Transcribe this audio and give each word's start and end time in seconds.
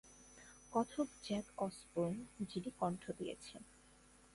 কথক 0.73 1.07
Jack 1.23 1.45
Osborne, 1.57 2.17
যিনি 2.45 2.69
কণ্ঠ 2.79 3.03
দিয়েছেন। 3.11 3.61